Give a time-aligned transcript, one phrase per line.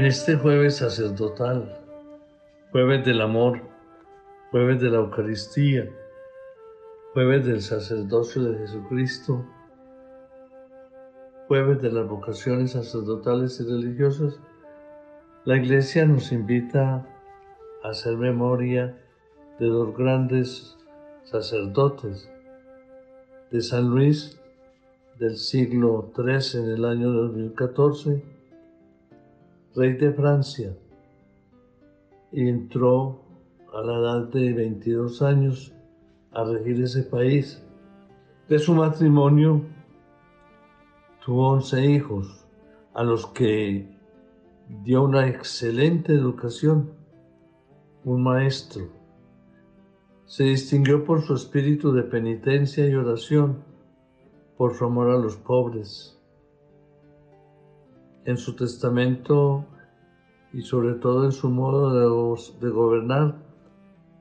[0.00, 1.78] En este jueves sacerdotal,
[2.72, 3.60] jueves del amor,
[4.50, 5.90] jueves de la Eucaristía,
[7.12, 9.44] jueves del sacerdocio de Jesucristo,
[11.48, 14.40] jueves de las vocaciones sacerdotales y religiosas,
[15.44, 17.06] la Iglesia nos invita
[17.84, 18.98] a hacer memoria
[19.58, 20.78] de dos grandes
[21.24, 22.26] sacerdotes,
[23.50, 24.40] de San Luis
[25.18, 28.39] del siglo III en el año 2014,
[29.74, 30.76] rey de Francia,
[32.32, 33.20] y entró
[33.72, 35.72] a la edad de 22 años
[36.32, 37.62] a regir ese país.
[38.48, 39.62] De su matrimonio
[41.24, 42.44] tuvo 11 hijos,
[42.94, 43.88] a los que
[44.82, 46.90] dio una excelente educación,
[48.04, 48.88] un maestro.
[50.26, 53.64] Se distinguió por su espíritu de penitencia y oración
[54.56, 56.19] por su amor a los pobres.
[58.24, 59.64] En su testamento
[60.52, 63.36] y sobre todo en su modo de, gobernar,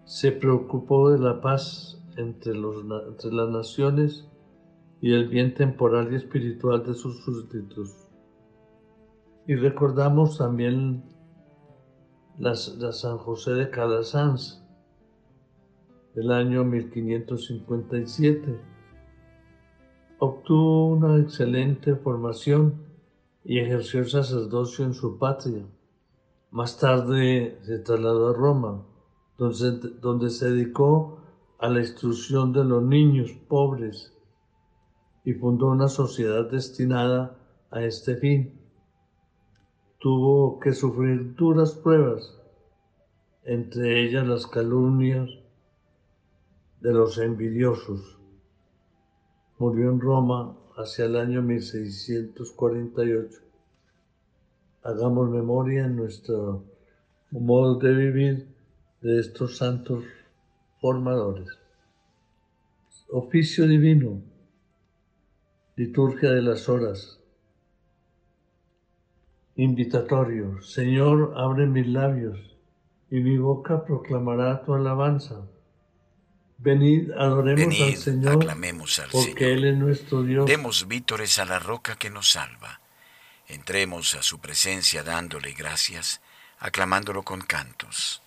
[0.06, 4.28] se preocupó de la paz entre, las naciones
[5.02, 8.08] y el bien temporal y espiritual de sus súbditos.
[9.48, 11.04] Y recordamos también
[12.38, 14.64] la, San José de Calasanz
[16.16, 18.80] del año 1557
[20.22, 22.89] Obtuvo una excelente formación
[23.44, 25.66] y ejerció el sacerdocio en su patria.
[26.52, 28.86] Más tarde se trasladó a Roma,
[29.38, 31.20] donde, donde se dedicó
[31.60, 34.14] a la instrucción de los niños pobres
[35.24, 37.38] y fundó una sociedad destinada
[37.72, 38.60] a este fin.
[40.00, 42.36] Tuvo que sufrir duras pruebas,
[43.44, 45.30] entre ellas las calumnias
[46.82, 48.20] de los envidiosos
[49.60, 53.40] murió en Roma hacia el año 1648.
[54.84, 56.64] Hagamos memoria en nuestro
[57.32, 58.48] modo de vivir
[59.02, 60.06] de estos santos
[60.80, 61.50] formadores.
[63.10, 64.22] Oficio divino,
[65.76, 67.20] liturgia de las horas,
[69.58, 72.40] invitatorio, Señor, abre mis labios
[73.12, 75.46] y mi boca proclamará tu alabanza.
[76.62, 80.46] Venid, adoremos al Señor, aclamemos al porque Él es nuestro Dios.
[80.46, 82.82] Demos vítores a la roca que nos salva.
[83.48, 86.20] Entremos a su presencia dándole gracias,
[86.60, 88.22] aclamándolo con cantos.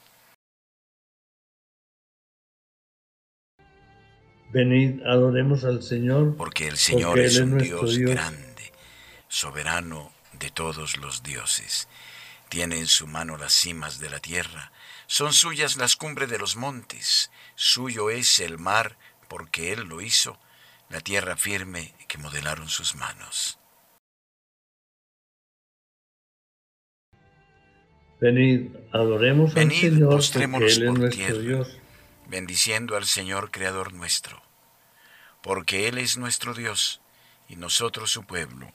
[4.50, 8.72] Venid, adoremos al Señor, porque el Señor es un Dios, Dios grande,
[9.28, 11.86] soberano de todos los dioses.
[12.52, 14.72] Tiene en su mano las cimas de la tierra,
[15.06, 20.38] son suyas las cumbres de los montes, suyo es el mar porque Él lo hizo,
[20.90, 23.58] la tierra firme que modelaron sus manos.
[28.20, 31.80] Venid, adoremos al Señor porque Él es nuestro Dios.
[32.26, 34.42] Bendiciendo al Señor Creador nuestro,
[35.42, 37.00] porque Él es nuestro Dios
[37.48, 38.70] y nosotros su pueblo,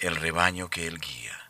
[0.00, 1.45] el rebaño que Él guía.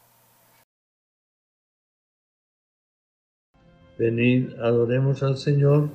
[3.98, 5.88] Venid, adoremos al Señor.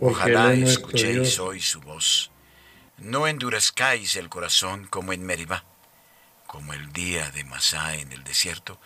[0.00, 2.30] Ojalá escuchéis hoy su voz.
[2.98, 5.64] No endurezcáis el corazón como en Meribá,
[6.46, 8.78] como el día de Masá en el desierto,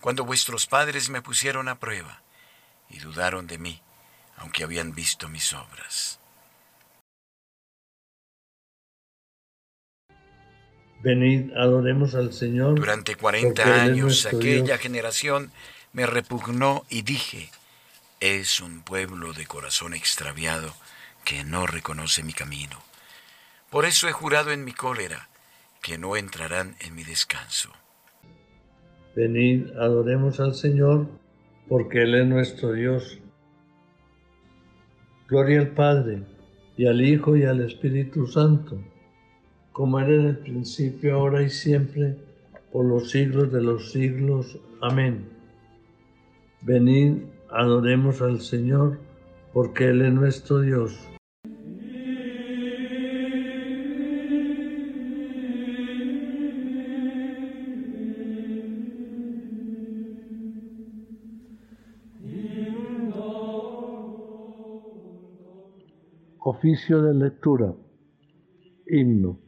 [0.00, 2.22] cuando vuestros padres me pusieron a prueba
[2.88, 3.82] y dudaron de mí,
[4.36, 6.18] aunque habían visto mis obras.
[11.02, 12.74] Venid, adoremos al Señor.
[12.74, 15.52] Durante cuarenta años aquella generación
[15.92, 17.50] me repugnó y dije,
[18.20, 20.74] es un pueblo de corazón extraviado
[21.24, 22.78] que no reconoce mi camino.
[23.70, 25.28] Por eso he jurado en mi cólera
[25.82, 27.70] que no entrarán en mi descanso.
[29.14, 31.08] Venid, adoremos al Señor,
[31.68, 33.18] porque Él es nuestro Dios.
[35.28, 36.22] Gloria al Padre,
[36.76, 38.80] y al Hijo, y al Espíritu Santo,
[39.72, 42.16] como era en el principio, ahora y siempre,
[42.72, 44.58] por los siglos de los siglos.
[44.80, 45.28] Amén.
[46.62, 48.98] Venid, Adoremos al Señor,
[49.54, 50.98] porque Él es nuestro Dios.
[66.40, 67.74] Oficio de lectura.
[68.86, 69.38] Himno.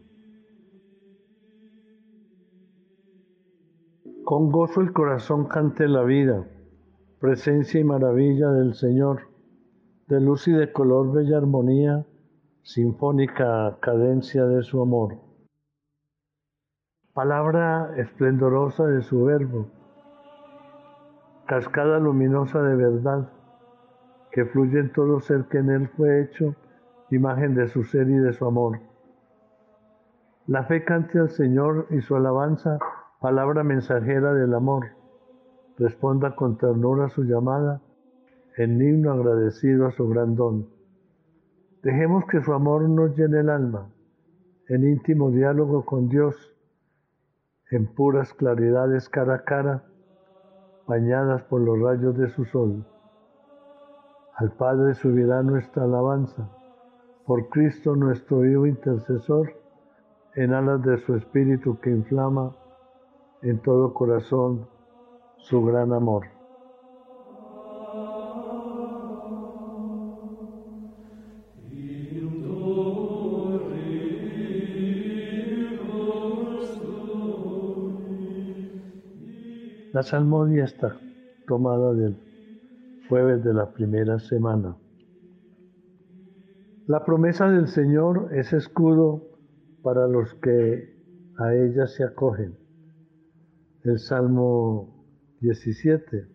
[4.24, 6.46] Con gozo el corazón cante la vida
[7.20, 9.28] presencia y maravilla del Señor,
[10.08, 12.06] de luz y de color, bella armonía,
[12.62, 15.18] sinfónica cadencia de su amor.
[17.12, 19.68] Palabra esplendorosa de su verbo,
[21.46, 23.28] cascada luminosa de verdad,
[24.32, 26.54] que fluye en todo ser que en Él fue hecho,
[27.10, 28.80] imagen de su ser y de su amor.
[30.46, 32.78] La fe cante al Señor y su alabanza,
[33.20, 34.99] palabra mensajera del amor.
[35.80, 37.80] Responda con ternura su llamada,
[38.58, 40.68] en himno agradecido a su gran don.
[41.82, 43.88] Dejemos que su amor nos llene el alma,
[44.68, 46.36] en íntimo diálogo con Dios,
[47.70, 49.84] en puras claridades cara a cara,
[50.86, 52.84] bañadas por los rayos de su sol.
[54.36, 56.46] Al Padre subirá nuestra alabanza,
[57.24, 59.54] por Cristo nuestro Hijo intercesor,
[60.34, 62.54] en alas de su Espíritu que inflama
[63.40, 64.68] en todo corazón
[65.42, 66.26] su gran amor.
[79.92, 80.96] La salmodia está
[81.48, 82.16] tomada del
[83.08, 84.76] jueves de la primera semana.
[86.86, 89.22] La promesa del Señor es escudo
[89.82, 90.96] para los que
[91.38, 92.56] a ella se acogen.
[93.82, 94.99] El Salmo
[95.40, 96.26] 17.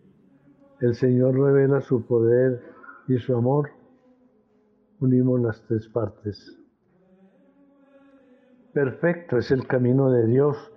[0.80, 2.62] El Señor revela su poder
[3.08, 3.70] y su amor.
[5.00, 6.58] Unimos las tres partes.
[8.72, 10.72] Perfecto es el camino de Dios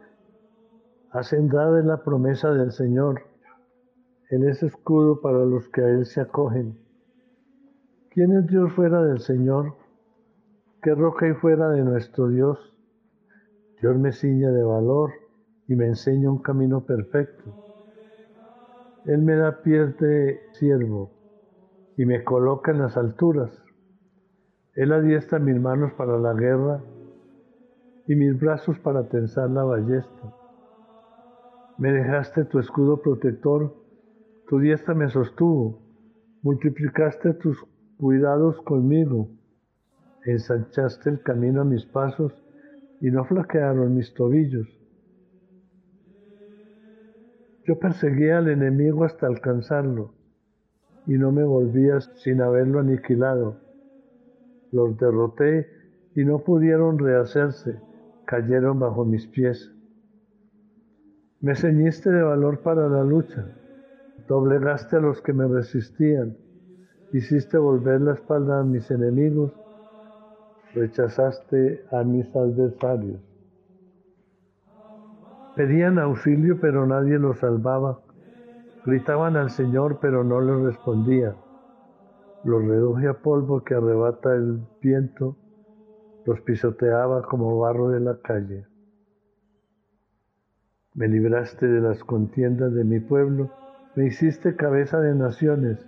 [1.12, 3.24] Hacendada es la promesa del Señor.
[4.30, 6.78] Él es escudo para los que a Él se acogen.
[8.12, 9.74] ¿Quién es Dios fuera del Señor?
[10.84, 12.60] ¿Qué roca hay fuera de nuestro Dios?
[13.82, 15.14] Dios me ciña de valor
[15.68, 17.69] y me enseña un camino perfecto.
[19.10, 21.10] Él me da pies de siervo
[21.98, 23.52] y me coloca en las alturas.
[24.76, 26.80] Él adiestra mis manos para la guerra
[28.06, 30.36] y mis brazos para tensar la ballesta.
[31.80, 33.74] Me dejaste tu escudo protector,
[34.48, 35.82] tu diestra me sostuvo,
[36.44, 37.66] multiplicaste tus
[37.98, 39.28] cuidados conmigo,
[40.24, 42.46] ensanchaste el camino a mis pasos
[43.02, 44.79] y no flaquearon mis tobillos.
[47.70, 50.16] Yo perseguía al enemigo hasta alcanzarlo
[51.06, 53.58] y no me volvía sin haberlo aniquilado.
[54.72, 55.70] Los derroté
[56.16, 57.80] y no pudieron rehacerse,
[58.26, 59.72] cayeron bajo mis pies.
[61.42, 63.46] Me ceñiste de valor para la lucha,
[64.28, 66.38] doblegaste a los que me resistían,
[67.14, 69.54] hiciste volver la espalda a mis enemigos,
[70.74, 73.29] rechazaste a mis adversarios.
[75.60, 78.00] Pedían auxilio pero nadie los salvaba,
[78.86, 81.36] gritaban al Señor pero no les respondía.
[82.46, 85.36] Los reduje a polvo que arrebata el viento,
[86.26, 88.68] los pisoteaba como barro de la calle.
[90.94, 93.50] Me libraste de las contiendas de mi pueblo,
[93.98, 95.86] me hiciste cabeza de naciones.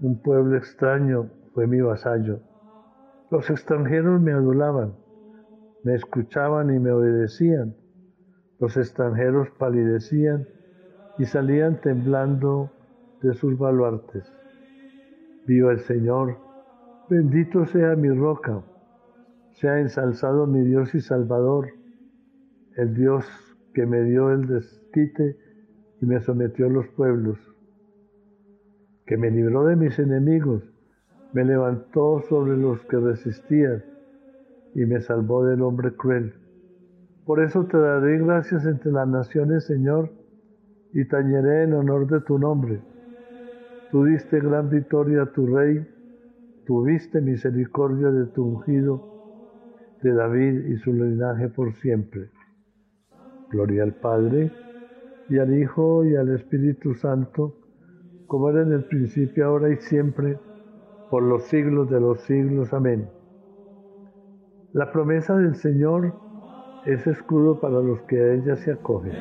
[0.00, 2.40] Un pueblo extraño fue mi vasallo.
[3.30, 4.94] Los extranjeros me adulaban,
[5.84, 7.81] me escuchaban y me obedecían.
[8.62, 10.46] Los extranjeros palidecían
[11.18, 12.70] y salían temblando
[13.20, 14.22] de sus baluartes.
[15.48, 16.36] Viva el Señor,
[17.10, 18.62] bendito sea mi roca,
[19.54, 21.70] sea ensalzado mi Dios y Salvador
[22.76, 23.26] el Dios
[23.74, 25.36] que me dio el desquite
[26.00, 27.40] y me sometió a los pueblos,
[29.06, 30.62] que me libró de mis enemigos,
[31.32, 33.82] me levantó sobre los que resistían
[34.76, 36.41] y me salvó del hombre cruel.
[37.26, 40.10] Por eso te daré gracias entre las naciones, Señor,
[40.92, 42.80] y tañeré en honor de tu nombre.
[43.92, 45.86] Tú diste gran victoria a tu rey,
[46.66, 49.08] tuviste misericordia de tu ungido,
[50.02, 52.28] de David y su linaje por siempre.
[53.50, 54.50] Gloria al Padre,
[55.28, 57.54] y al Hijo, y al Espíritu Santo,
[58.26, 60.38] como era en el principio, ahora y siempre,
[61.10, 62.72] por los siglos de los siglos.
[62.72, 63.08] Amén.
[64.72, 66.14] La promesa del Señor
[66.84, 69.12] es escudo para los que a ella se acogen.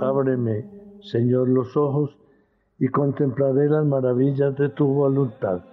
[0.00, 0.64] Ábreme,
[1.00, 2.16] Señor, los ojos
[2.78, 5.64] y contemplaré las maravillas de tu voluntad.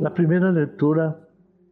[0.00, 1.24] La primera lectura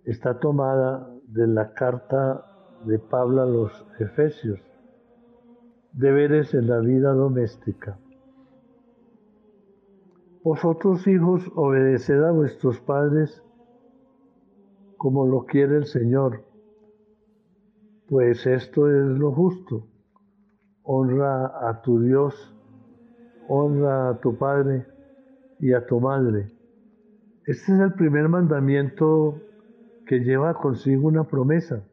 [0.04, 2.44] está tomada de la carta
[2.84, 4.60] de Pablo a los Efesios,
[5.92, 7.98] deberes en la vida doméstica.
[10.42, 13.42] Vosotros hijos, obedeced a vuestros padres
[14.96, 16.44] como lo quiere el Señor,
[18.08, 19.86] pues esto es lo justo.
[20.84, 22.54] Honra a tu Dios,
[23.48, 24.84] honra a tu Padre
[25.60, 26.50] y a tu Madre.
[27.46, 29.40] Este es el primer mandamiento
[30.12, 31.86] que lleva consigo una promesa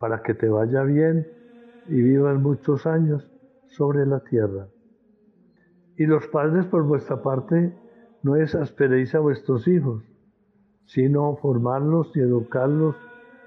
[0.00, 1.24] para que te vaya bien
[1.86, 3.30] y vivas muchos años
[3.68, 4.66] sobre la tierra.
[5.96, 7.72] Y los padres por vuestra parte
[8.24, 10.02] no exasperéis a vuestros hijos,
[10.86, 12.96] sino formarlos y educarlos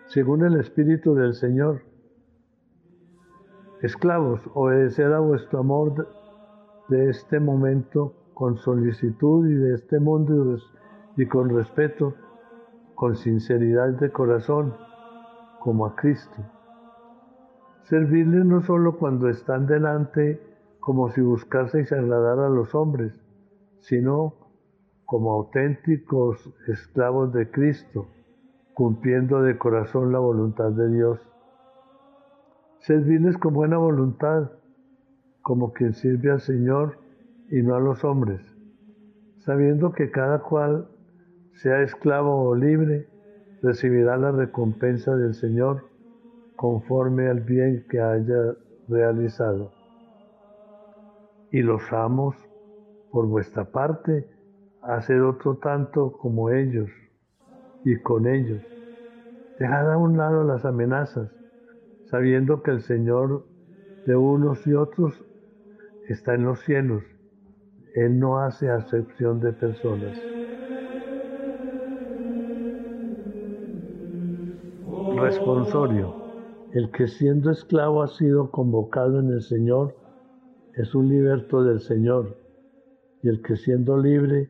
[0.06, 1.82] según el Espíritu del Señor.
[3.82, 6.08] Esclavos, obedeced a vuestro amor
[6.88, 10.58] de este momento con solicitud y de este mundo
[11.18, 12.16] y con respeto,
[12.98, 14.74] con sinceridad de corazón,
[15.60, 16.42] como a Cristo.
[17.84, 20.42] Servirles no solo cuando están delante
[20.80, 23.13] como si buscaseis agradar a los hombres,
[23.82, 24.34] sino
[25.06, 28.08] como auténticos esclavos de Cristo,
[28.74, 31.20] cumpliendo de corazón la voluntad de Dios.
[32.80, 34.50] Servirles con buena voluntad,
[35.44, 36.98] como quien sirve al Señor
[37.51, 38.42] y no a los hombres,
[39.38, 40.89] sabiendo que cada cual,
[41.58, 43.08] sea esclavo o libre,
[43.62, 45.86] recibirá la recompensa del Señor
[46.56, 48.56] conforme al bien que haya
[48.88, 49.72] realizado.
[51.52, 52.36] Y los amos,
[53.12, 54.30] por vuestra parte,
[54.82, 56.90] hacer otro tanto como ellos
[57.84, 58.62] y con ellos.
[59.60, 61.32] Dejad a un lado las amenazas,
[62.06, 63.46] sabiendo que el Señor
[64.06, 65.24] de unos y otros
[66.08, 67.04] está en los cielos.
[67.96, 70.37] Él no hace acepción de personas.
[75.27, 76.15] Responsorio.
[76.72, 79.93] El que siendo esclavo ha sido convocado en el Señor
[80.74, 82.38] es un liberto del Señor.
[83.22, 84.50] Y el que siendo libre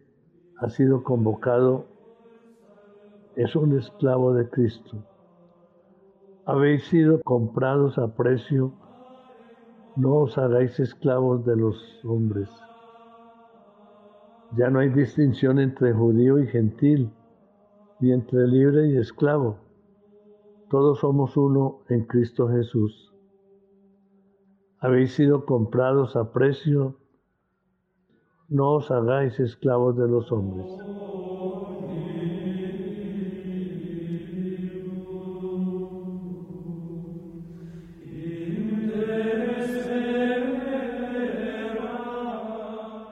[0.59, 1.85] ha sido convocado
[3.35, 5.03] es un esclavo de Cristo.
[6.45, 8.71] Habéis sido comprados a precio,
[9.95, 12.49] no os hagáis esclavos de los hombres.
[14.55, 17.09] Ya no hay distinción entre judío y gentil,
[17.99, 19.66] ni entre libre y esclavo.
[20.69, 23.13] Todos somos uno en Cristo Jesús.
[24.79, 26.97] Habéis sido comprados a precio,
[28.49, 30.67] no os hagáis esclavos de los hombres.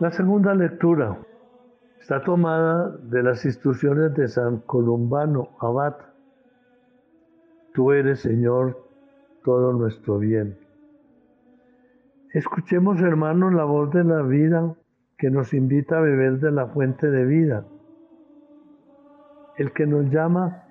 [0.02, 1.18] La segunda lectura
[2.02, 6.15] está tomada de las instrucciones de San Columbano Abad.
[7.76, 8.88] Tú eres, Señor,
[9.44, 10.58] todo nuestro bien.
[12.34, 14.74] Escuchemos, hermanos, la voz de la vida
[15.18, 17.66] que nos invita a beber de la fuente de vida.
[19.58, 20.64] El que nos llama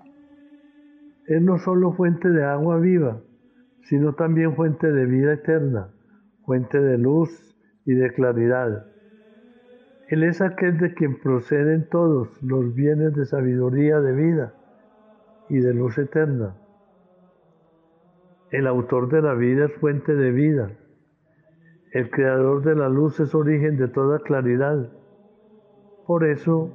[1.27, 3.21] es no solo fuente de agua viva,
[3.83, 5.91] sino también fuente de vida eterna,
[6.47, 8.87] fuente de luz y de claridad.
[10.09, 14.55] Él es aquel de quien proceden todos los bienes de sabiduría de vida
[15.51, 16.55] y de luz eterna.
[18.55, 20.71] El autor de la vida es fuente de vida
[21.95, 24.93] el creador de la luz es origen de toda claridad.
[26.09, 26.73] Por eso,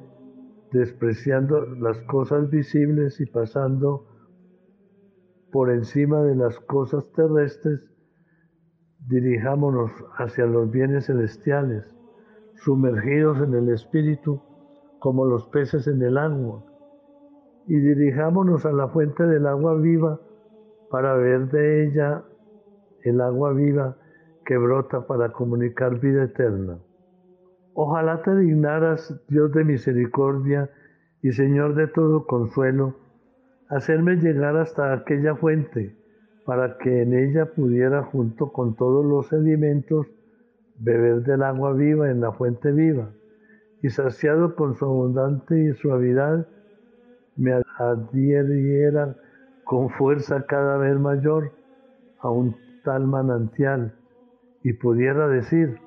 [0.71, 4.05] despreciando las cosas visibles y pasando
[5.51, 7.81] por encima de las cosas terrestres,
[9.09, 11.83] dirijámonos hacia los bienes celestiales,
[12.55, 14.41] sumergidos en el Espíritu
[15.00, 16.63] como los peces en el agua,
[17.67, 20.21] y dirijámonos a la fuente del agua viva
[20.89, 22.24] para ver de ella
[23.03, 23.96] el agua viva
[24.46, 26.79] que brota para comunicar vida eterna.
[27.74, 30.69] Ojalá te dignaras, Dios de misericordia
[31.22, 32.96] y Señor de todo consuelo,
[33.69, 35.96] hacerme llegar hasta aquella fuente,
[36.46, 40.08] para que en ella pudiera, junto con todos los sedimentos,
[40.79, 43.12] beber del agua viva en la fuente viva,
[43.84, 46.48] y saciado con su abundante suavidad,
[47.36, 49.15] me adhiriera
[49.69, 51.51] con fuerza cada vez mayor
[52.21, 53.93] a un tal manantial
[54.63, 55.79] y pudiera decir,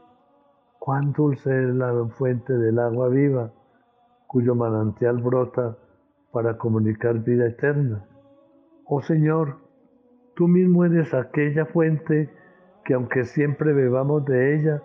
[0.78, 3.50] cuán dulce es la fuente del agua viva,
[4.28, 5.76] cuyo manantial brota
[6.30, 8.06] para comunicar vida eterna.
[8.84, 9.56] Oh Señor,
[10.36, 12.30] tú mismo eres aquella fuente
[12.84, 14.80] que aunque siempre bebamos de ella,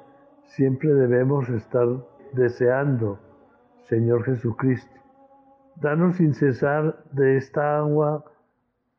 [0.46, 1.88] siempre debemos estar
[2.34, 3.20] deseando,
[3.84, 5.00] Señor Jesucristo.
[5.76, 8.26] Danos sin cesar de esta agua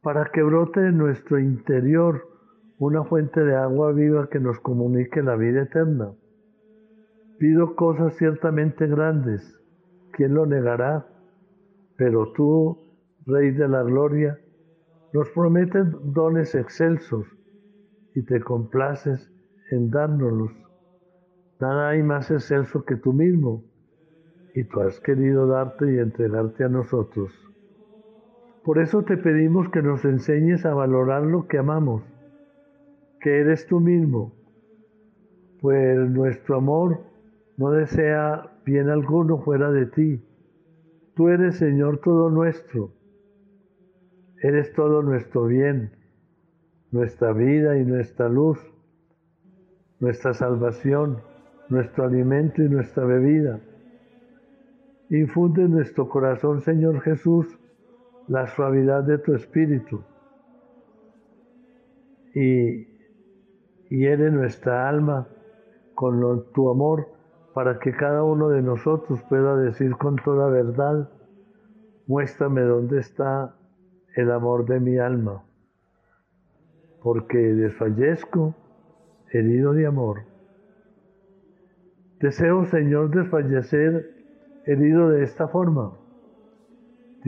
[0.08, 2.26] para que brote en nuestro interior
[2.78, 6.14] una fuente de agua viva que nos comunique la vida eterna.
[7.38, 9.60] Pido cosas ciertamente grandes,
[10.12, 11.06] ¿quién lo negará?
[11.98, 12.78] Pero tú,
[13.26, 14.38] Rey de la Gloria,
[15.12, 17.26] Nos prometes dones excelsos
[18.14, 19.30] y te complaces
[19.70, 20.52] en dárnoslos.
[21.60, 23.62] Nada hay más excelso que tú mismo,
[24.54, 27.47] y tú has querido darte y entregarte a nosotros.
[28.68, 32.02] Por eso te pedimos que nos enseñes a valorar lo que amamos,
[33.18, 34.34] que eres tú mismo,
[35.62, 37.00] pues nuestro amor
[37.56, 40.22] no desea bien alguno fuera de ti.
[41.14, 42.92] Tú eres Señor todo nuestro,
[44.42, 45.92] eres todo nuestro bien,
[46.90, 48.58] nuestra vida y nuestra luz,
[49.98, 51.22] nuestra salvación,
[51.70, 53.60] nuestro alimento y nuestra bebida.
[55.08, 57.58] Infunde en nuestro corazón, Señor Jesús,
[58.28, 60.02] la suavidad de tu espíritu
[62.34, 62.86] y
[63.90, 65.26] hiere nuestra alma
[65.94, 67.08] con tu amor
[67.54, 71.10] para que cada uno de nosotros pueda decir con toda verdad,
[72.06, 73.56] muéstrame dónde está
[74.14, 75.42] el amor de mi alma,
[77.02, 78.54] porque desfallezco
[79.32, 80.22] herido de amor.
[82.20, 84.10] Deseo, Señor, desfallecer
[84.66, 85.92] herido de esta forma.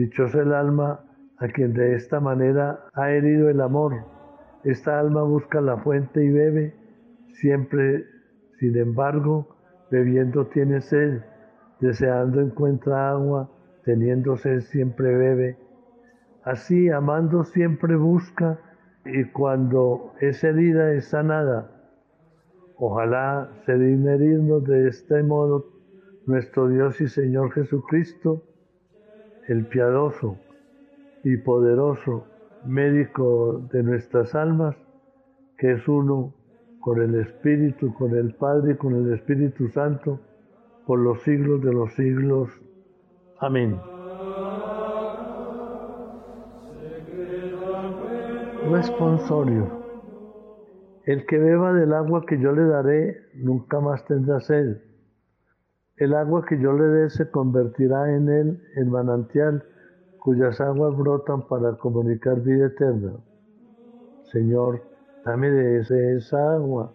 [0.01, 0.99] Dichoso el alma
[1.37, 4.03] a quien de esta manera ha herido el amor.
[4.63, 6.73] Esta alma busca la fuente y bebe,
[7.33, 8.07] siempre,
[8.57, 9.55] sin embargo,
[9.91, 11.21] bebiendo tiene sed,
[11.81, 13.51] deseando encuentra agua,
[13.85, 15.57] teniendo sed siempre bebe.
[16.45, 18.57] Así, amando siempre busca
[19.05, 21.69] y cuando es herida es sanada.
[22.77, 25.63] Ojalá se digne herirnos de este modo
[26.25, 28.47] nuestro Dios y Señor Jesucristo,
[29.51, 30.37] el piadoso
[31.25, 32.25] y poderoso
[32.65, 34.77] médico de nuestras almas,
[35.57, 36.33] que es uno
[36.79, 40.19] con el Espíritu, con el Padre con el Espíritu Santo,
[40.87, 42.49] por los siglos de los siglos.
[43.39, 43.77] Amén.
[48.71, 49.81] Responsorio.
[51.05, 54.77] El que beba del agua que yo le daré nunca más tendrá sed.
[56.01, 59.63] El agua que yo le dé se convertirá en él en manantial
[60.17, 63.17] cuyas aguas brotan para comunicar vida eterna.
[64.31, 64.81] Señor,
[65.23, 66.91] dame de esa agua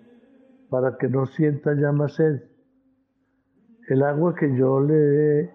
[0.70, 2.42] para que no sienta ya más sed.
[3.88, 5.50] El agua que yo le dé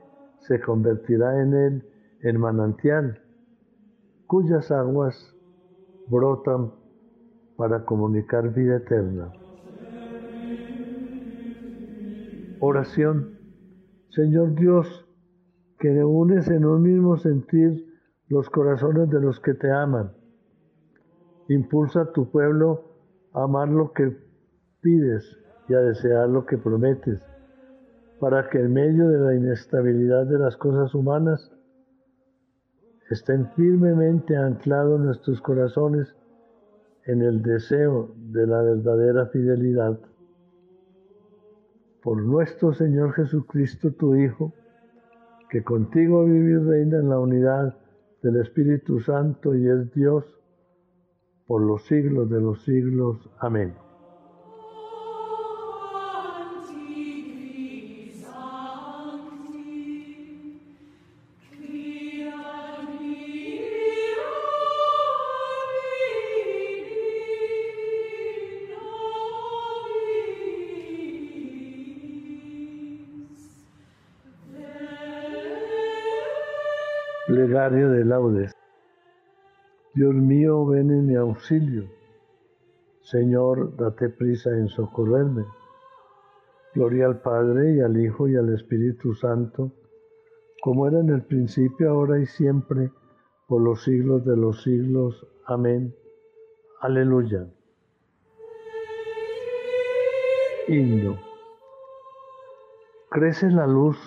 [0.48, 1.90] se convertirá en él
[2.22, 3.20] en manantial,
[4.28, 5.36] cuyas aguas
[6.08, 6.72] brotan
[7.58, 9.34] para comunicar vida eterna.
[12.62, 13.41] Oración.
[14.12, 15.06] Señor Dios,
[15.80, 17.86] que unes en un mismo sentir
[18.28, 20.12] los corazones de los que te aman.
[21.48, 22.84] Impulsa a tu pueblo
[23.32, 24.18] a amar lo que
[24.82, 25.38] pides
[25.70, 27.26] y a desear lo que prometes,
[28.20, 31.50] para que en medio de la inestabilidad de las cosas humanas
[33.10, 36.14] estén firmemente anclados nuestros corazones
[37.06, 39.98] en el deseo de la verdadera fidelidad.
[42.04, 44.54] Por nuestro Señor Jesucristo, tu Hijo,
[45.50, 47.78] que contigo vive y reina en la unidad
[48.24, 50.26] del Espíritu Santo y es Dios
[51.46, 53.30] por los siglos de los siglos.
[53.40, 53.74] Amén.
[77.42, 78.54] Plegario de laudes.
[79.96, 81.90] Dios mío, ven en mi auxilio.
[83.02, 85.44] Señor, date prisa en socorrerme.
[86.76, 89.72] Gloria al Padre y al Hijo y al Espíritu Santo,
[90.62, 92.92] como era en el principio, ahora y siempre,
[93.48, 95.26] por los siglos de los siglos.
[95.48, 95.96] Amén.
[96.82, 97.48] Aleluya.
[100.68, 101.18] Himno.
[103.10, 103.98] Crece la luz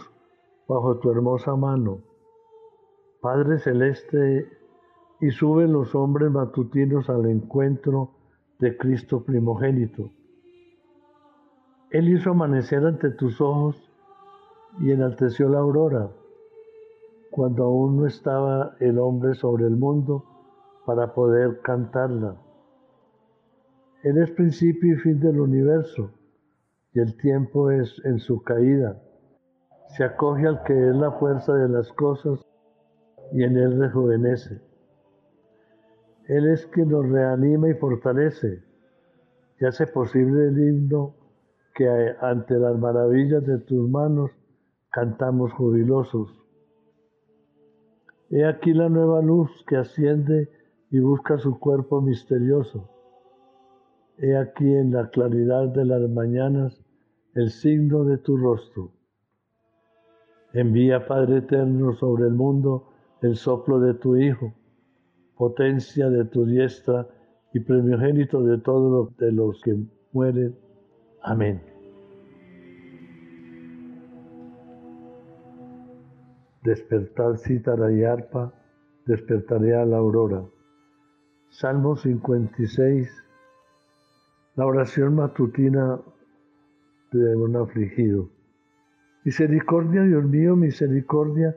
[0.68, 2.13] bajo tu hermosa mano
[3.24, 4.46] Padre Celeste,
[5.18, 8.10] y suben los hombres matutinos al encuentro
[8.58, 10.10] de Cristo primogénito.
[11.88, 13.90] Él hizo amanecer ante tus ojos
[14.78, 16.10] y enalteció la aurora,
[17.30, 20.26] cuando aún no estaba el hombre sobre el mundo
[20.84, 22.36] para poder cantarla.
[24.02, 26.10] Él es principio y fin del universo,
[26.92, 29.00] y el tiempo es en su caída.
[29.96, 32.44] Se acoge al que es la fuerza de las cosas
[33.32, 34.60] y en Él rejuvenece.
[36.26, 38.62] Él es quien nos reanima y fortalece
[39.60, 41.14] y hace posible el himno
[41.74, 41.88] que
[42.20, 44.30] ante las maravillas de tus manos
[44.90, 46.30] cantamos jubilosos.
[48.30, 50.48] He aquí la nueva luz que asciende
[50.90, 52.88] y busca su cuerpo misterioso.
[54.18, 56.80] He aquí en la claridad de las mañanas
[57.34, 58.92] el signo de tu rostro.
[60.52, 62.93] Envía, Padre eterno, sobre el mundo
[63.24, 64.52] el soplo de tu Hijo,
[65.34, 67.08] potencia de tu diestra
[67.54, 69.74] y primogénito de todos de los que
[70.12, 70.54] mueren.
[71.22, 71.62] Amén.
[76.64, 78.52] Despertar cítara y arpa,
[79.06, 80.44] despertaré a la aurora.
[81.48, 83.08] Salmo 56,
[84.56, 85.98] la oración matutina
[87.10, 88.28] de un afligido.
[89.24, 91.56] Misericordia, Dios mío, misericordia,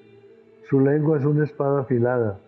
[0.69, 2.39] su lengua es una espada afilada.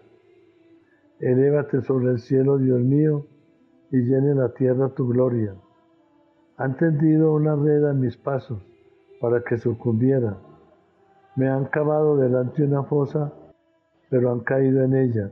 [1.20, 3.26] Elévate sobre el cielo, Dios mío,
[3.92, 5.56] y llene la tierra tu gloria.
[6.58, 8.62] Han tendido una red a mis pasos
[9.20, 10.38] para que sucumbiera.
[11.36, 13.34] Me han cavado delante una fosa,
[14.10, 15.32] pero han caído en ella.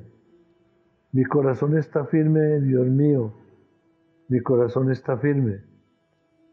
[1.11, 3.33] Mi corazón está firme, Dios mío,
[4.29, 5.61] mi corazón está firme.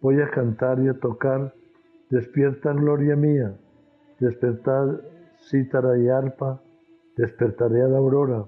[0.01, 1.55] Voy a cantar y a tocar,
[2.11, 3.57] despierta gloria mía,
[4.19, 5.01] despertar
[5.49, 6.61] cítara y arpa,
[7.17, 8.45] despertaré a la aurora.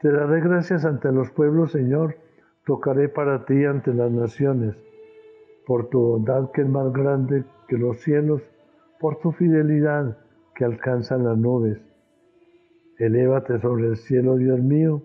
[0.00, 2.16] Te daré gracias ante los pueblos, Señor,
[2.64, 4.76] tocaré para ti ante las naciones,
[5.66, 8.42] por tu bondad que es más grande que los cielos,
[9.00, 10.18] por tu fidelidad
[10.54, 11.78] que alcanzan las nubes.
[12.98, 15.02] Elévate sobre el cielo, Dios mío,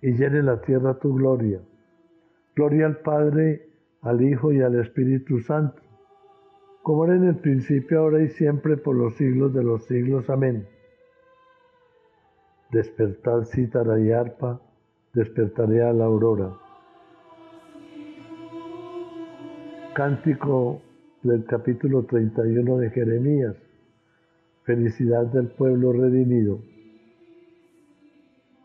[0.00, 1.60] y llene la tierra tu gloria.
[2.54, 3.68] Gloria al Padre,
[4.02, 5.82] al Hijo y al Espíritu Santo,
[6.82, 10.28] como era en el principio, ahora y siempre, por los siglos de los siglos.
[10.28, 10.66] Amén.
[12.70, 14.60] Despertad cítara y arpa,
[15.12, 16.52] despertaré a la aurora.
[19.94, 20.80] Cántico
[21.22, 23.56] del capítulo 31 de Jeremías.
[24.64, 26.60] Felicidad del pueblo redimido.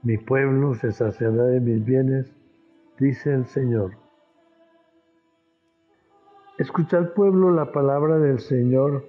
[0.03, 2.31] Mi pueblo se saciará de mis bienes,
[2.97, 4.06] dice el Señor.
[6.57, 9.03] Escuchad pueblo la palabra del Señor,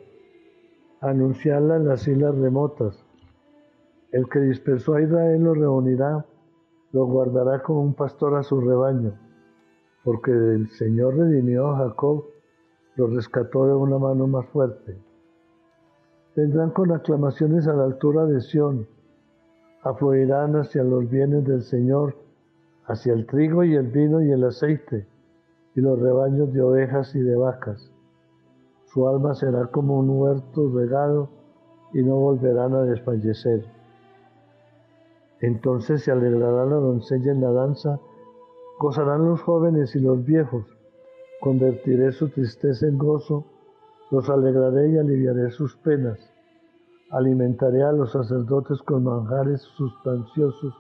[1.01, 3.03] anunciarla en las islas remotas.
[4.13, 6.27] El que dispersó a Israel lo reunirá,
[6.93, 9.15] lo guardará como un pastor a su rebaño,
[10.05, 12.27] porque el Señor redimió a Jacob,
[12.97, 14.99] lo rescató de una mano más fuerte.
[16.37, 18.87] Vendrán con aclamaciones a la altura de Sión,
[19.85, 22.15] afluirán hacia los bienes del Señor,
[22.85, 25.07] hacia el trigo y el vino y el aceite
[25.79, 27.93] y los rebaños de ovejas y de vacas.
[28.87, 31.29] Su alma será como un huerto regado
[31.95, 33.65] y no volverán a desfallecer.
[35.41, 38.01] Entonces se alegrará la doncella en la danza,
[38.81, 40.65] gozarán los jóvenes y los viejos.
[41.41, 43.45] Convertiré su tristeza en gozo,
[44.11, 46.19] los alegraré y aliviaré sus penas.
[47.11, 50.75] Alimentaré a los sacerdotes con manjares sustanciosos,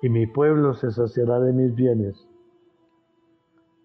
[0.00, 2.26] y mi pueblo se saciará de mis bienes.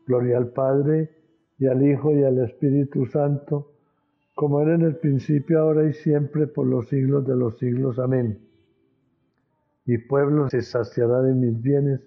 [0.09, 1.11] Gloria al Padre,
[1.59, 3.73] y al Hijo, y al Espíritu Santo,
[4.33, 7.99] como era en el principio, ahora y siempre, por los siglos de los siglos.
[7.99, 8.39] Amén.
[9.85, 12.01] Mi pueblo se saciará de mis bienes,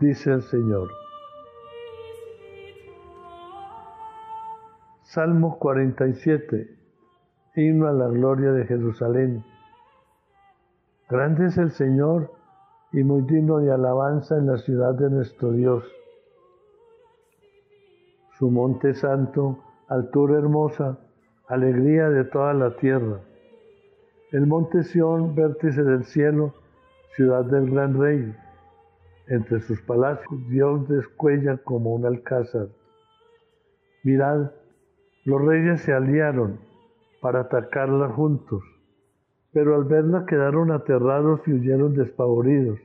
[0.00, 0.88] dice el Señor.
[5.04, 6.76] Salmo 47,
[7.54, 9.44] himno a la gloria de Jerusalén.
[11.08, 12.32] Grande es el Señor
[12.92, 15.84] y muy digno de alabanza en la ciudad de nuestro Dios
[18.40, 20.98] su monte santo, altura hermosa,
[21.46, 23.20] alegría de toda la tierra.
[24.32, 26.54] El monte Sión, vértice del cielo,
[27.16, 28.34] ciudad del gran rey.
[29.28, 32.68] Entre sus palacios Dios descuella como un alcázar.
[34.04, 34.52] Mirad,
[35.26, 36.60] los reyes se aliaron
[37.20, 38.62] para atacarla juntos,
[39.52, 42.78] pero al verla quedaron aterrados y huyeron despavoridos.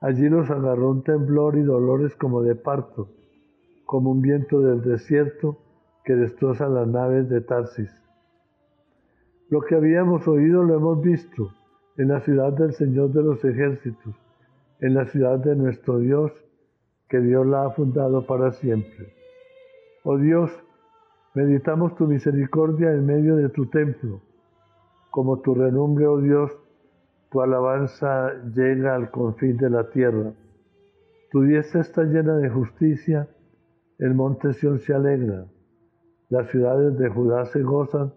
[0.00, 3.08] Allí los agarró un temblor y dolores como de parto
[3.86, 5.58] como un viento del desierto
[6.04, 7.90] que destroza las naves de Tarsis.
[9.48, 11.52] Lo que habíamos oído lo hemos visto
[11.96, 14.14] en la ciudad del Señor de los ejércitos,
[14.80, 16.32] en la ciudad de nuestro Dios,
[17.08, 19.14] que Dios la ha fundado para siempre.
[20.02, 20.50] Oh Dios,
[21.34, 24.20] meditamos tu misericordia en medio de tu templo.
[25.10, 26.50] Como tu renombre, oh Dios,
[27.30, 30.32] tu alabanza llega al confín de la tierra.
[31.30, 33.28] Tu diestra está llena de justicia,
[33.98, 35.46] el monte Sión se alegra,
[36.28, 38.12] las ciudades de Judá se gozan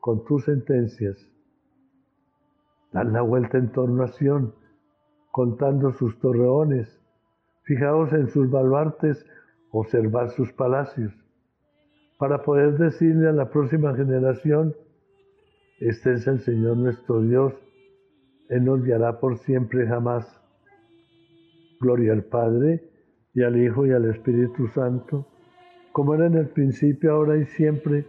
[0.00, 1.16] con tus sentencias.
[2.92, 4.54] Dan la vuelta en torno a Sión,
[5.30, 7.00] contando sus torreones.
[7.62, 9.24] Fijaos en sus baluartes,
[9.70, 11.12] observar sus palacios,
[12.18, 14.74] para poder decirle a la próxima generación,
[15.78, 17.54] este es el Señor nuestro Dios,
[18.48, 20.40] Él nos guiará por siempre jamás.
[21.80, 22.91] Gloria al Padre,
[23.34, 25.26] y al Hijo, y al Espíritu Santo,
[25.92, 28.04] como era en el principio, ahora y siempre,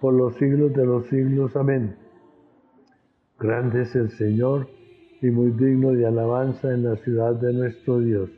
[0.00, 1.56] por los siglos de los siglos.
[1.56, 1.96] Amén.
[3.38, 4.68] Grande es el Señor
[5.20, 8.30] y muy digno de alabanza en la ciudad de nuestro Dios.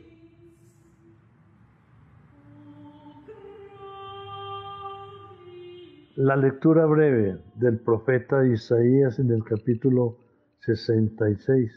[6.15, 10.17] La lectura breve del profeta Isaías en el capítulo
[10.59, 11.71] 66.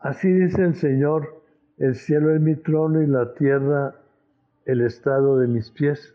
[0.00, 1.39] Así dice el Señor,
[1.80, 3.96] el cielo es mi trono y la tierra
[4.66, 6.14] el estado de mis pies.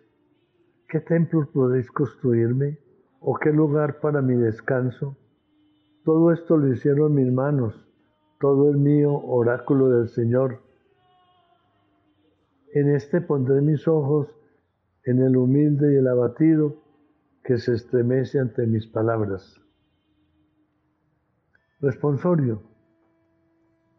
[0.87, 2.77] ¿Qué templo podéis construirme?
[3.19, 5.17] ¿O qué lugar para mi descanso?
[6.03, 7.73] Todo esto lo hicieron mis manos,
[8.39, 10.59] todo es mío, oráculo del Señor.
[12.71, 14.27] En este pondré mis ojos,
[15.03, 16.75] en el humilde y el abatido,
[17.43, 19.59] que se estremece ante mis palabras.
[21.81, 22.61] Responsorio,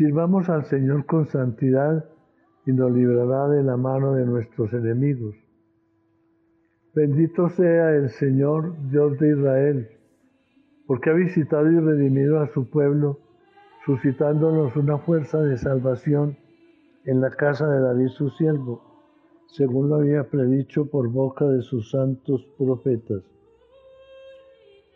[0.00, 2.06] Sirvamos al Señor con santidad
[2.64, 5.36] y nos librará de la mano de nuestros enemigos.
[6.94, 9.88] Bendito sea el Señor, Dios de Israel
[10.86, 13.18] porque ha visitado y redimido a su pueblo,
[13.84, 16.38] suscitándonos una fuerza de salvación
[17.04, 18.80] en la casa de David su siervo,
[19.48, 23.22] según lo había predicho por boca de sus santos profetas.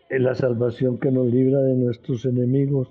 [0.09, 2.91] En la salvación que nos libra de nuestros enemigos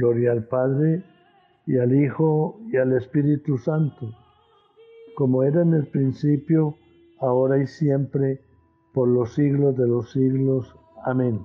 [0.00, 1.04] Gloria al Padre
[1.66, 4.14] y al Hijo y al Espíritu Santo,
[5.14, 6.74] como era en el principio,
[7.20, 8.40] ahora y siempre,
[8.94, 10.74] por los siglos de los siglos.
[11.04, 11.44] Amén.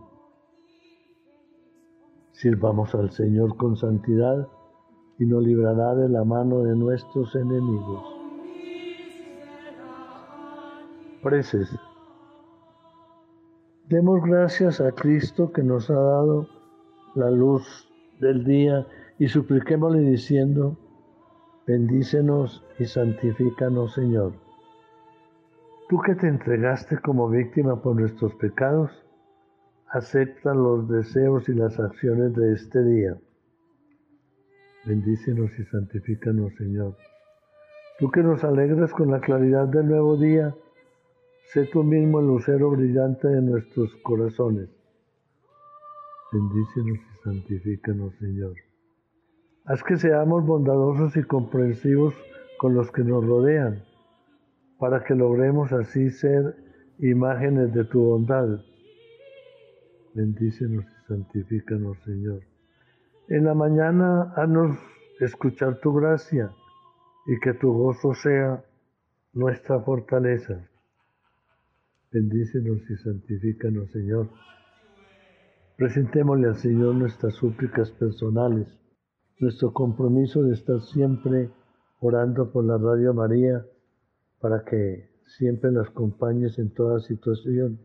[2.31, 4.47] Sirvamos al Señor con santidad
[5.19, 8.05] y nos librará de la mano de nuestros enemigos.
[11.21, 11.77] Preces.
[13.89, 16.47] Demos gracias a Cristo que nos ha dado
[17.15, 18.85] la luz del día
[19.19, 20.77] y supliquémosle diciendo,
[21.65, 24.33] bendícenos y santifícanos Señor.
[25.87, 28.91] Tú que te entregaste como víctima por nuestros pecados,
[29.87, 33.17] acepta los deseos y las acciones de este día.
[34.85, 36.95] Bendícenos y santifícanos, Señor.
[37.97, 40.55] Tú que nos alegras con la claridad del nuevo día,
[41.53, 44.69] sé tú mismo el lucero brillante de nuestros corazones.
[46.31, 48.53] Bendícenos y santifícanos, Señor.
[49.65, 52.13] Haz que seamos bondadosos y comprensivos
[52.59, 53.83] con los que nos rodean,
[54.79, 56.55] para que logremos así ser
[56.99, 58.59] imágenes de tu bondad
[60.13, 62.39] Bendícenos y santifícanos, Señor.
[63.27, 64.77] En la mañana, haznos
[65.19, 66.51] escuchar tu gracia
[67.27, 68.63] y que tu gozo sea
[69.33, 70.69] nuestra fortaleza.
[72.13, 74.29] Bendícenos y santifícanos, Señor.
[75.77, 78.79] Presentémosle al Señor nuestras súplicas personales,
[79.39, 81.49] nuestro compromiso de estar siempre
[81.99, 83.65] orando por la Radio María
[84.39, 87.77] para que siempre las acompañes en toda situación.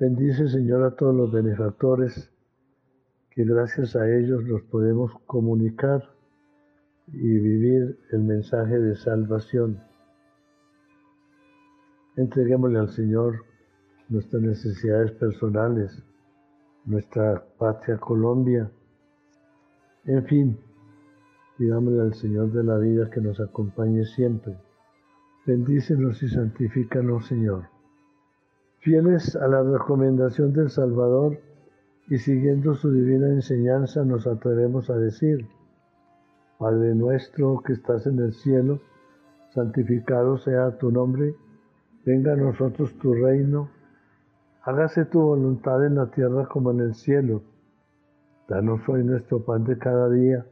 [0.00, 2.32] Bendice, Señor, a todos los benefactores,
[3.30, 6.02] que gracias a ellos nos podemos comunicar
[7.12, 9.80] y vivir el mensaje de salvación.
[12.16, 13.44] Entreguémosle al Señor
[14.08, 16.02] nuestras necesidades personales,
[16.84, 18.70] nuestra patria Colombia,
[20.04, 20.58] en fin,
[21.58, 24.56] digámosle al Señor de la vida que nos acompañe siempre.
[25.46, 27.64] Bendícenos y santifícanos, Señor.
[28.78, 31.38] Fieles a la recomendación del Salvador
[32.08, 35.46] y siguiendo su divina enseñanza, nos atrevemos a decir,
[36.58, 38.80] Padre nuestro que estás en el cielo,
[39.54, 41.34] santificado sea tu nombre,
[42.04, 43.70] venga a nosotros tu reino,
[44.62, 47.42] hágase tu voluntad en la tierra como en el cielo.
[48.48, 50.46] Danos hoy nuestro pan de cada día,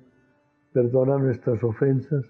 [0.73, 2.25] perdona nuestras ofensas,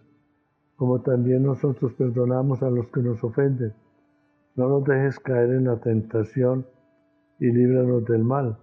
[0.77, 3.75] como también nosotros perdonamos a los que nos ofenden
[4.59, 6.67] no nos dejes caer en la tentación
[7.39, 8.59] y líbranos del mal.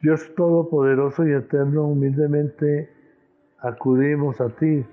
[0.00, 2.88] Dios Todopoderoso y Eterno, humildemente
[3.58, 4.86] acudimos a ti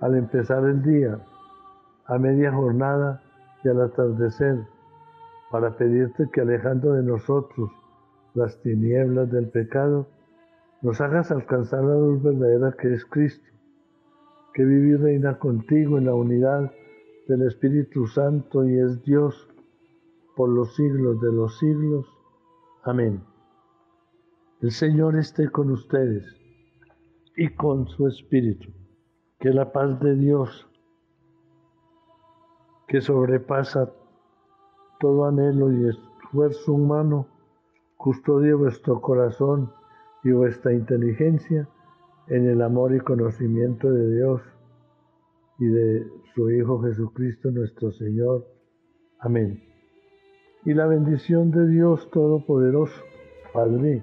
[0.00, 1.20] al empezar el día,
[2.06, 3.22] a media jornada
[3.62, 4.64] y al atardecer,
[5.54, 7.70] para pedirte que alejando de nosotros
[8.34, 10.08] las tinieblas del pecado,
[10.82, 13.48] nos hagas alcanzar la luz verdadera que es Cristo,
[14.52, 16.72] que vive y reina contigo en la unidad
[17.28, 19.48] del Espíritu Santo y es Dios
[20.34, 22.04] por los siglos de los siglos.
[22.82, 23.22] Amén.
[24.60, 26.24] El Señor esté con ustedes
[27.36, 28.72] y con su Espíritu.
[29.38, 30.68] Que la paz de Dios,
[32.88, 33.92] que sobrepasa
[35.04, 37.26] todo anhelo y esfuerzo humano,
[37.98, 39.70] custodie vuestro corazón
[40.22, 41.68] y vuestra inteligencia
[42.28, 44.40] en el amor y conocimiento de Dios
[45.58, 48.46] y de su Hijo Jesucristo nuestro Señor.
[49.18, 49.62] Amén.
[50.64, 53.02] Y la bendición de Dios Todopoderoso,
[53.52, 54.02] Padre,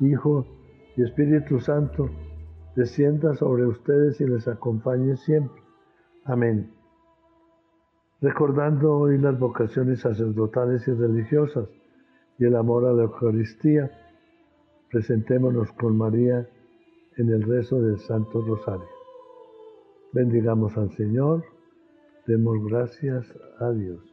[0.00, 0.46] Hijo
[0.96, 2.08] y Espíritu Santo,
[2.74, 5.60] descienda sobre ustedes y les acompañe siempre.
[6.24, 6.81] Amén.
[8.22, 11.68] Recordando hoy las vocaciones sacerdotales y religiosas
[12.38, 13.90] y el amor a la Eucaristía,
[14.92, 16.48] presentémonos con María
[17.16, 18.86] en el rezo del Santo Rosario.
[20.12, 21.42] Bendigamos al Señor,
[22.24, 23.26] demos gracias
[23.58, 24.11] a Dios.